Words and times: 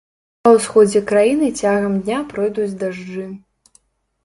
Па 0.45 0.53
ўсходзе 0.53 1.01
краіны 1.11 1.51
цягам 1.61 1.99
дня 2.07 2.19
пройдуць 2.33 2.69
дажджы. 2.83 3.31